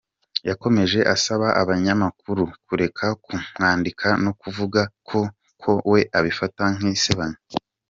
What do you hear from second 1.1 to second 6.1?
asaba abanyamakuru kureka ku mwandika no kuvuga kuko we